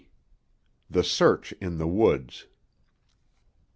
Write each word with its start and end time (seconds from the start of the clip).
THE 0.89 1.03
SEARCH 1.03 1.51
IN 1.61 1.77
THE 1.77 1.85
WOODS. 1.85 2.47